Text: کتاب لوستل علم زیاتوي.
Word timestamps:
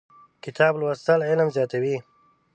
کتاب 0.43 0.73
لوستل 0.79 1.19
علم 1.29 1.47
زیاتوي. 1.55 1.97